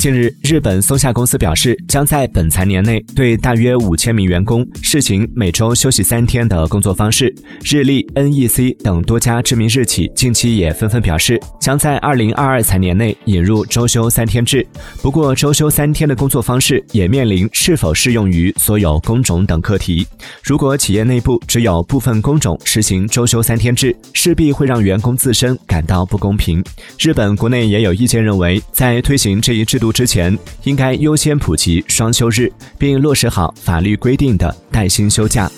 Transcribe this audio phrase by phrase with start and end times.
[0.00, 7.30] 近日，日本松下公司表示，将在本财年内对大约五千名员工试行每周休息三天的工作方式。
[7.62, 14.66] 日立、NEC 等多家知名日企近期也纷纷表示，将在二零二二财年内引入周休三天制。
[15.02, 20.06] 不过，周休三天的工作方式也面临是否适用于所有工种等课题。
[20.42, 26.64] 如果企业内部只有部分工种实行周休三天制，势必会让员工自身感到不公平。
[26.98, 29.89] 日本国内也有意见认为，在推行这一制度。
[29.92, 35.50] 之前应该优先普及双休日，并落实好法律规定的带薪休假。